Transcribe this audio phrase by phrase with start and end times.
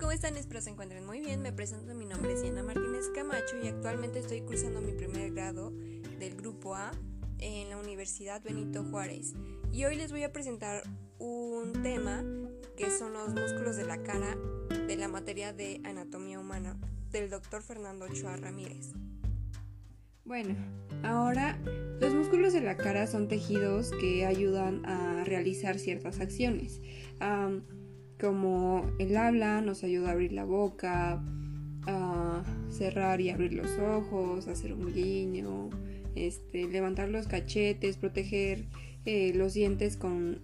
[0.00, 0.36] ¿cómo están?
[0.38, 1.42] Espero se encuentren muy bien.
[1.42, 5.72] Me presento, mi nombre es Diana Martínez Camacho y actualmente estoy cursando mi primer grado
[6.18, 6.90] del grupo A
[7.38, 9.34] en la Universidad Benito Juárez.
[9.72, 10.82] Y hoy les voy a presentar
[11.18, 12.24] un tema
[12.78, 14.38] que son los músculos de la cara
[14.86, 16.78] de la materia de anatomía humana
[17.10, 18.94] del doctor Fernando Ochoa Ramírez.
[20.24, 20.56] Bueno,
[21.02, 21.58] ahora
[22.00, 26.80] los músculos de la cara son tejidos que ayudan a realizar ciertas acciones
[28.20, 31.22] como el habla nos ayuda a abrir la boca,
[31.86, 35.70] a cerrar y abrir los ojos, hacer un guiño,
[36.14, 38.64] este, levantar los cachetes, proteger
[39.04, 40.40] eh, los dientes con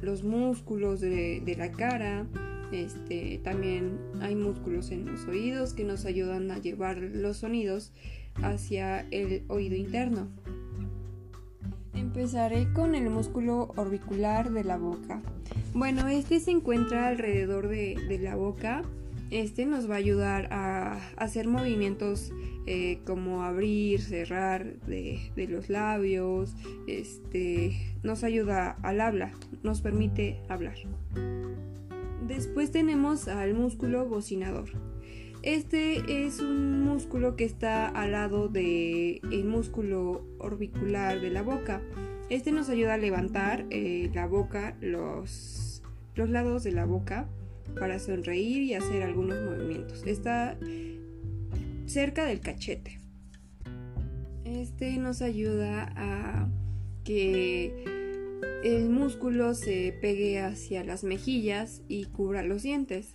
[0.00, 2.26] los músculos de, la cara.
[2.72, 7.92] Este, también hay músculos en los oídos que nos ayudan a llevar los sonidos
[8.42, 10.28] hacia el oído interno.
[12.14, 15.20] Empezaré con el músculo orbicular de la boca.
[15.74, 18.82] Bueno, este se encuentra alrededor de, la boca.
[19.32, 22.32] Este nos va a ayudar a hacer movimientos
[22.66, 26.54] eh, como abrir, cerrar de, de, los labios.
[26.86, 29.32] Este nos ayuda al habla,
[29.64, 30.76] nos permite hablar.
[32.28, 34.70] Después tenemos al músculo bocinador.
[35.44, 41.82] Este es un músculo que está al lado del el músculo orbicular de la boca.
[42.30, 45.82] Este nos ayuda a levantar eh, la boca, los,
[46.14, 47.28] los lados de la boca
[47.78, 50.06] para sonreír y hacer algunos movimientos.
[50.06, 50.56] Está
[51.84, 52.98] cerca del cachete.
[54.46, 56.48] Este nos ayuda a
[57.04, 57.84] que
[58.64, 63.14] el músculo se pegue hacia las mejillas y cubra los dientes.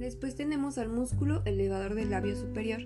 [0.00, 2.80] Después tenemos al músculo elevador del labio superior.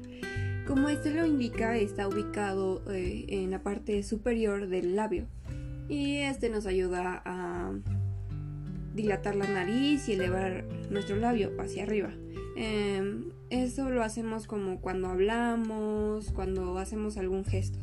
[0.66, 5.28] Como este lo indica, está ubicado eh, en la parte superior del labio
[5.88, 7.72] y este nos ayuda a
[8.94, 12.10] dilatar la nariz y elevar nuestro labio hacia arriba.
[12.56, 17.78] Em, eso lo hacemos como cuando hablamos, cuando hacemos algún gesto.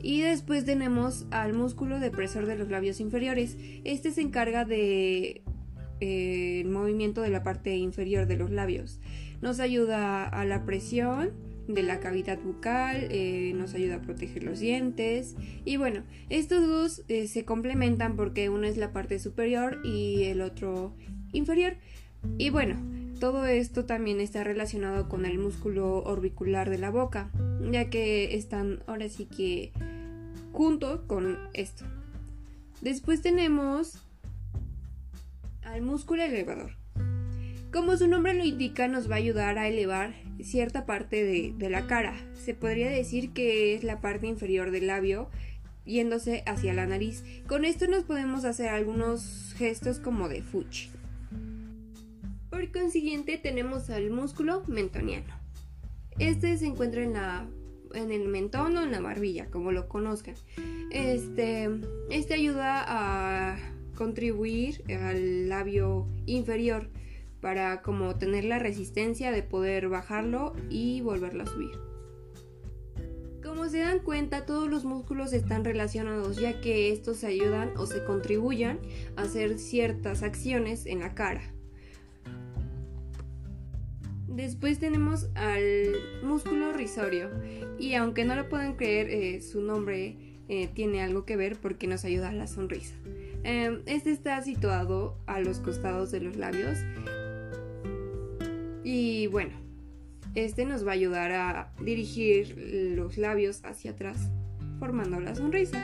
[0.00, 3.58] Y después tenemos al músculo depresor de los labios inferiores.
[3.84, 5.43] Este se encarga de
[6.04, 9.00] eh, el movimiento de la parte inferior de los labios.
[9.40, 11.30] Nos ayuda a la presión
[11.66, 17.04] de la cavidad bucal, eh, nos ayuda a proteger los dientes y bueno, estos dos
[17.08, 20.94] eh, se complementan porque uno es la parte superior y el otro
[21.32, 21.76] inferior
[22.36, 22.76] y bueno,
[23.18, 27.30] todo esto también está relacionado con el músculo orbicular de la boca,
[27.72, 29.72] ya que están ahora sí que
[30.52, 31.86] junto con esto.
[32.82, 34.03] Después tenemos
[35.74, 36.70] al músculo elevador.
[37.72, 41.88] Como su nombre lo indica, nos va a ayudar a elevar cierta parte de, la
[41.88, 42.14] cara.
[42.32, 45.28] Se podría decir que es la parte inferior del labio
[45.84, 47.24] yéndose hacia la nariz.
[47.48, 50.90] Con esto nos podemos hacer algunos gestos como de fuchi.
[52.50, 55.34] Por consiguiente tenemos al músculo mentoniano.
[56.20, 57.48] Este se encuentra en la
[57.94, 60.34] en el mentón o en la barbilla, como lo conozcan.
[60.90, 61.68] Este,
[62.10, 66.88] este ayuda a contribuir al labio inferior
[67.40, 71.72] para como tener la resistencia de poder bajarlo y volverlo a subir.
[73.42, 77.86] Como se dan cuenta, todos los músculos están relacionados ya que estos se ayudan o
[77.86, 78.78] se contribuyan
[79.16, 81.54] a hacer ciertas acciones en la cara.
[84.26, 87.30] Después tenemos al músculo risorio
[87.78, 90.16] y aunque no lo puedan creer, eh, su nombre
[90.48, 92.94] eh, tiene algo que ver porque nos ayuda a la sonrisa.
[93.44, 96.78] Em, este está situado a los costados de los labios.
[98.82, 99.52] Y bueno,
[100.34, 102.56] este nos va a ayudar a dirigir
[102.96, 104.30] los labios hacia atrás,
[104.78, 105.78] formando la sonrisa.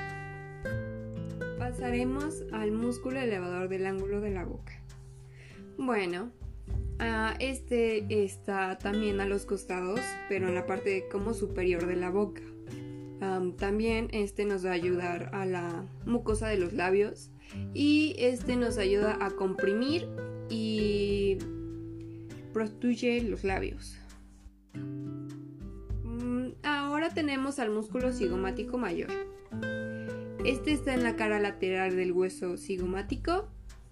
[1.59, 4.73] Pasaremos al músculo elevador del ángulo de la boca.
[5.77, 6.33] Bueno,
[7.41, 10.01] este está también a los costados,
[10.31, 12.43] pero en la parte como superior de la boca.
[13.59, 17.31] también este nos va a ayudar a la mucosa de los labios
[17.75, 20.09] y este nos ayuda a comprimir
[20.49, 21.39] y
[22.53, 23.97] prostituye los labios.
[26.03, 29.11] Mm, ahora tenemos al músculo cigomático mayor.
[30.45, 33.49] Este está en la cara lateral del hueso cigomático,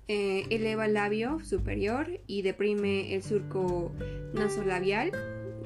[0.08, 3.92] eh, eleva el labio superior y deprime el surco
[4.32, 5.12] nasolabial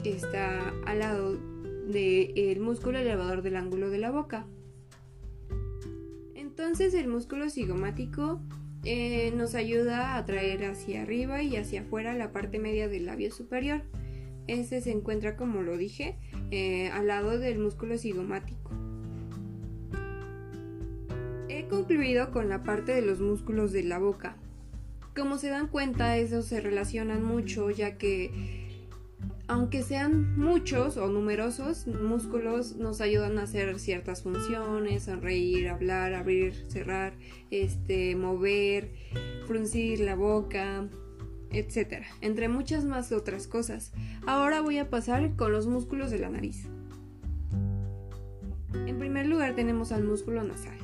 [0.03, 1.39] que está al lado
[1.87, 4.47] del músculo elevador del ángulo de la boca.
[6.53, 8.39] Entonces el músculo cigomático
[8.85, 13.33] eh, nos ayuda a traer hacia arriba y hacia afuera la parte media del labio
[13.33, 13.81] superior.
[14.49, 16.19] Este se encuentra, como lo dije,
[16.51, 18.71] eh, al lado del músculo cigomático.
[21.49, 24.37] He concluido con la parte de los músculos de la boca.
[25.17, 28.62] Como se dan cuenta, esos se relacionan mucho ya que
[29.53, 36.55] aunque sean muchos o numerosos, músculos nos ayudan a hacer ciertas funciones, sonreír, hablar, abrir,
[36.69, 37.13] cerrar,
[37.51, 38.93] este, mover,
[39.47, 40.89] fruncir la boca,
[41.51, 43.93] etcétera, entre muchas más otras cosas.
[44.27, 46.67] Ahora voy a pasar con los músculos de la nariz.
[48.87, 50.79] En primer lugar tenemos al músculo nasal.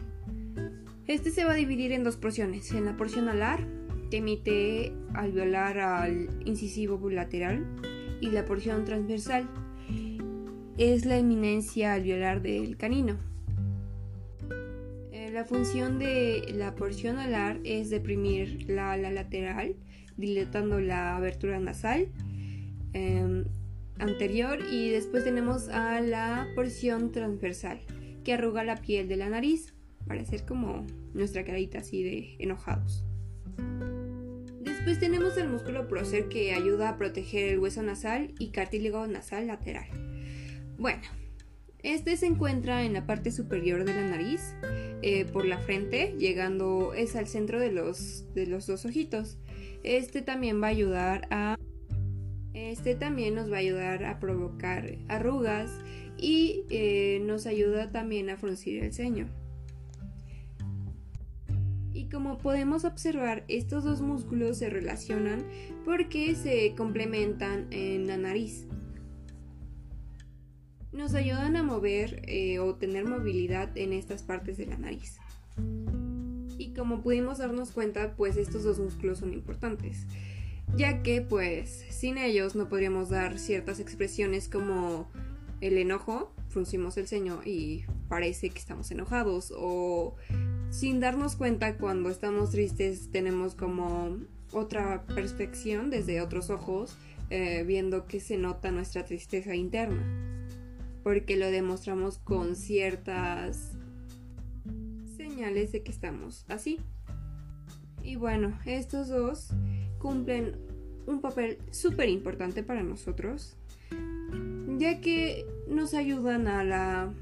[1.07, 3.67] Este se va a dividir en dos porciones, en la porción alar,
[4.11, 7.67] que emite alveolar al incisivo bilateral,
[8.21, 9.49] y la porción transversal
[10.77, 13.19] es la eminencia alveolar del canino.
[15.13, 19.75] Eh, la función de la porción alar es deprimir la ala lateral,
[20.17, 22.09] dilatando la abertura nasal
[22.93, 23.45] em,
[23.99, 27.81] anterior y después tenemos a la porción transversal,
[28.25, 29.75] que arruga la piel de la nariz
[30.07, 33.05] para hacer como nuestra carita así de enojados.
[34.79, 39.49] Después tenemos el músculo prócer que ayuda a proteger el hueso nasal y cartílago nasal
[39.49, 39.89] lateral.
[40.79, 41.03] Bueno,
[41.83, 44.55] este se encuentra en la parte superior de la nariz,
[45.03, 49.37] eh, por la frente, llegando es al centro de los, de los dos ojitos.
[49.83, 51.57] Este también va a ayudar a
[52.55, 55.73] este también nos va a ayudar a provocar arrugas
[56.17, 59.29] y eh, nos ayuda también a fruncir el ceño
[62.07, 65.45] como podemos observar, estos dos músculos se relacionan
[65.85, 68.67] porque se complementan en la nariz.
[70.93, 75.19] Nos ayudan a mover eh, o tener movilidad en estas partes de la nariz.
[76.59, 80.07] Y como pudimos darnos cuenta, pues estos dos músculos son importantes,
[80.77, 85.11] ya que pues sin ellos no podríamos dar ciertas expresiones como
[85.61, 90.17] el enojo, fruncimos el ceño y parece que estamos enojados o
[90.71, 94.17] sin darnos cuenta cuando estamos tristes tenemos como
[94.53, 96.97] otra perspección desde otros ojos
[97.31, 100.03] eh, viendo que se nota nuestra tristeza interna
[101.03, 103.73] porque lo demostramos con ciertas
[105.17, 106.81] señales de que estamos así
[108.03, 109.51] y bueno estos dos
[109.99, 110.57] cumplen
[111.07, 113.57] un papel súper importante para nosotros
[114.79, 117.13] ya que nos ayudan a la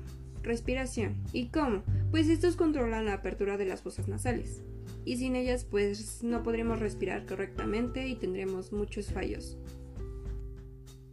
[0.43, 1.15] respiración.
[1.33, 1.83] ¿Y cómo?
[2.17, 4.63] Pues estos controlan la apertura de las fosas nasales.
[5.05, 9.59] Y sin ellas pues no podremos respirar correctamente y tendremos muchos fallos.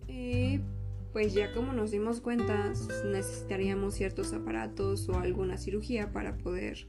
[0.07, 0.61] Y
[1.11, 2.71] pues ya como nos dimos cuenta
[3.03, 6.87] necesitaríamos ciertos aparatos o alguna cirugía para poder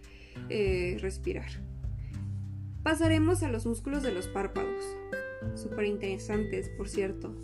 [0.49, 1.50] eh, respirar.
[2.84, 4.84] Pasaremos a los músculos de los párpados.
[5.56, 7.34] Súper interesantes, por cierto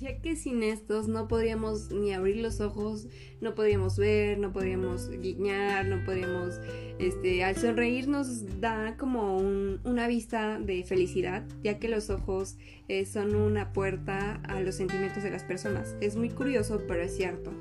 [0.00, 3.06] ya que sin estos no podríamos ni abrir los ojos,
[3.40, 6.58] no podríamos ver, no podríamos guiñar, no podríamos,
[6.98, 12.56] este, al sonreír nos da como una vista de felicidad, ya que los ojos
[12.88, 15.94] eh, son una puerta a los sentimientos de las personas.
[16.00, 17.52] Es muy curioso, pero es cierto.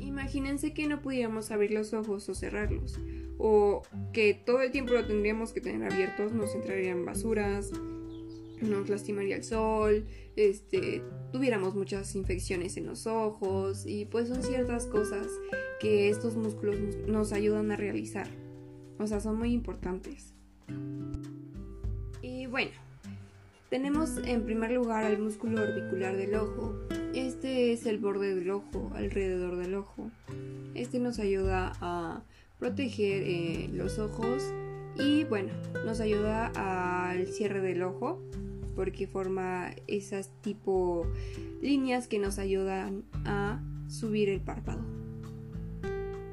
[0.00, 3.00] Imagínense que no pudiéramos abrir los ojos o cerrarlos,
[3.36, 3.82] o
[4.12, 7.72] que todo el tiempo lo tendríamos que tener abiertos, nos entrarían basuras,
[8.60, 10.06] nos lastimaría el sol,
[10.36, 11.02] este,
[11.32, 15.26] tuviéramos muchas infecciones en los ojos y pues son ciertas cosas
[15.80, 18.28] que estos músculos nos ayudan a realizar.
[18.98, 20.34] O sea, son muy importantes.
[22.22, 22.70] Y bueno,
[23.70, 26.74] tenemos en primer lugar al músculo orbicular del ojo.
[27.14, 30.10] Este es el borde del ojo, alrededor del ojo.
[30.74, 32.22] Este nos ayuda a
[32.58, 34.44] proteger eh, los ojos
[34.98, 35.52] y bueno,
[35.84, 38.20] nos ayuda al cierre del ojo
[38.74, 41.06] porque forma esas tipo
[41.62, 44.82] líneas que nos ayudan a subir el párpado.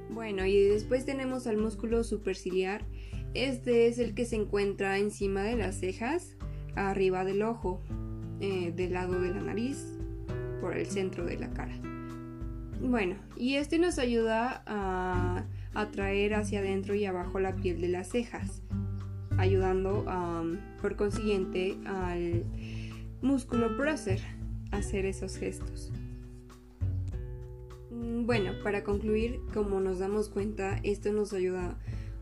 [0.09, 2.83] Bueno, y después tenemos al músculo superciliar.
[3.33, 6.35] Este es el que se encuentra encima de las cejas,
[6.75, 7.81] arriba del ojo,
[8.41, 9.97] eh, del lado de la nariz,
[10.59, 11.73] por el centro de la cara.
[12.81, 18.09] Bueno, y este nos ayuda a atraer hacia adentro y abajo la piel de las
[18.09, 18.61] cejas
[19.37, 20.05] ayudando
[20.81, 22.45] por consiguiente al
[23.21, 24.21] músculo prócer
[24.71, 25.91] a hacer esos gestos.
[27.89, 31.77] Mm, bueno, para concluir, como nos damos cuenta, esto nos ayuda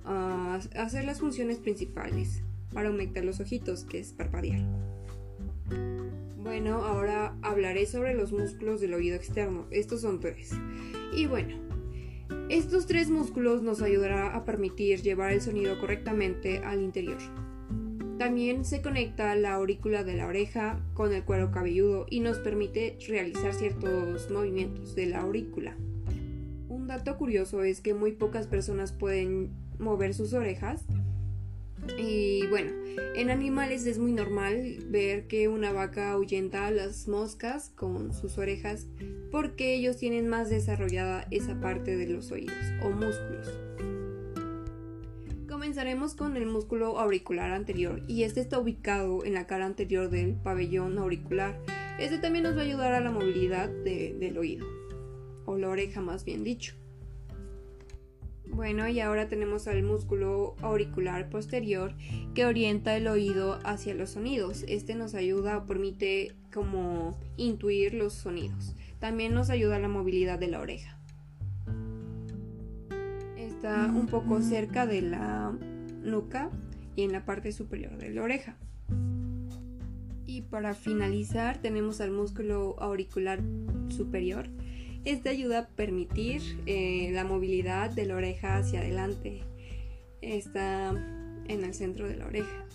[0.06, 2.42] a hacer las funciones principales
[2.74, 4.62] para aumentar los ojitos, que es parpadear.
[6.38, 9.68] Bueno, ahora hablaré sobre los músculos del oído externo.
[9.70, 10.52] Estos son tres.
[11.14, 11.69] Y bueno,
[12.50, 17.20] estos tres músculos nos ayudará a permitir llevar el sonido correctamente al interior.
[18.18, 22.98] También se conecta la aurícula de la oreja con el cuero cabelludo y nos permite
[23.08, 25.78] realizar ciertos movimientos de la aurícula.
[26.70, 30.86] Un dato curioso es que muy pocas personas pueden mover sus orejas
[31.98, 32.72] Y bueno,
[33.16, 38.38] en animales es muy normal ver que una vaca ahuyenta a las moscas con sus
[38.38, 38.88] orejas
[39.32, 43.50] porque ellos tienen más desarrollada esa parte de los oídos o músculos.
[45.48, 50.36] Comenzaremos con el músculo auricular anterior y este está ubicado en la cara anterior del
[50.36, 51.60] pabellón auricular.
[52.00, 54.66] Este también nos va a ayudar a la movilidad del oído
[55.46, 56.76] o la oreja más bien dicho.
[58.52, 61.96] Bueno, y ahora tenemos al músculo auricular posterior
[62.34, 64.66] que orienta el oído hacia los sonidos.
[64.68, 68.76] Este nos ayuda, permite como intuir los sonidos.
[69.00, 70.98] También nos ayuda a la movilidad de la oreja.
[73.38, 75.56] Está un poco cerca de la
[76.02, 76.50] nuca
[76.96, 78.58] y en la parte superior de la oreja.
[80.26, 83.42] Y para finalizar tenemos al músculo auricular
[83.90, 84.50] superior
[85.06, 89.42] este ayuda a permitir eh, la movilidad de la oreja hacia adelante.
[90.22, 90.90] Está
[91.48, 92.66] en el centro de la oreja.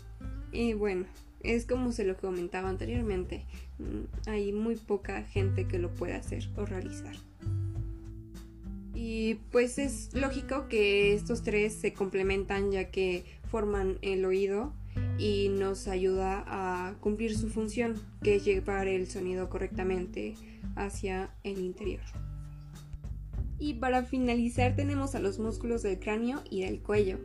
[0.52, 1.06] Y bueno,
[1.42, 3.44] es como se lo comentaba anteriormente.
[3.78, 7.14] Mm, hay muy poca gente que lo puede hacer o realizar.
[8.94, 14.72] Y pues es lógico que estos tres se complementan ya que forman el oído
[15.18, 20.34] y nos ayuda a cumplir su función, que es llevar el sonido correctamente
[20.76, 22.02] hacia el interior.
[23.58, 27.18] Y para finalizar tenemos a los músculos del cráneo y del cuello.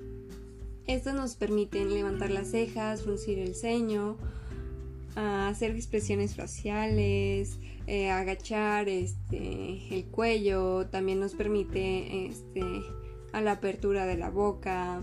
[0.88, 4.18] Estos nos permiten levantar las cejas, fruncir el ceño,
[5.16, 12.64] hacer expresiones faciales, eh, agachar este, el cuello, también nos permite este,
[13.34, 15.02] a la apertura de la boca,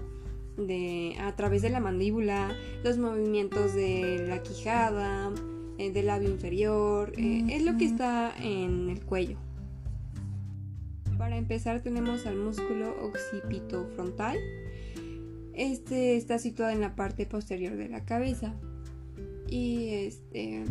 [0.56, 5.32] de, a través de la mandíbula, los movimientos de la quijada,
[5.78, 9.36] eh, del labio inferior, eh, es lo que está en el cuello.
[11.18, 14.38] Para empezar tenemos al músculo occipito frontal.
[15.54, 18.54] Este está situado en la parte posterior de la cabeza.
[19.48, 20.64] Y este,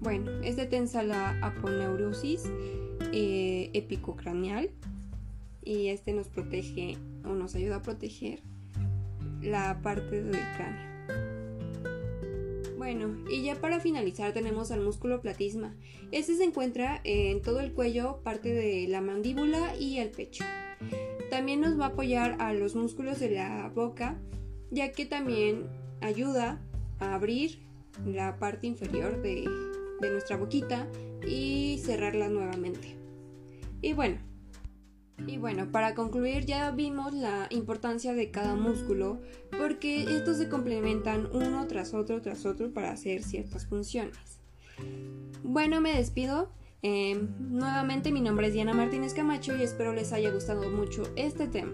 [0.00, 2.42] bueno, este tensa la aponeurosis
[3.12, 4.70] eh, epicocraneal
[5.64, 8.40] y este nos protege o nos ayuda a proteger
[9.40, 10.93] la parte del cráneo.
[12.84, 15.74] Bueno, y ya para finalizar tenemos al músculo platisma.
[16.12, 20.44] Este se encuentra en todo el cuello, parte de la mandíbula y el pecho.
[21.30, 24.20] También nos va a apoyar a los músculos de la boca,
[24.70, 25.66] ya que también
[26.02, 26.60] ayuda
[26.98, 27.60] a abrir
[28.04, 29.48] la parte inferior de,
[30.02, 30.86] de nuestra boquita
[31.26, 32.98] y cerrarla nuevamente.
[33.80, 34.18] Y bueno,
[35.26, 39.20] y bueno, para concluir ya vimos la importancia de cada músculo
[39.56, 44.40] porque estos se complementan uno tras otro tras otro para hacer ciertas funciones.
[45.42, 46.50] Bueno, me despido.
[46.82, 51.48] Em, nuevamente mi nombre es Diana Martínez Camacho y espero les haya gustado mucho este
[51.48, 51.72] tema.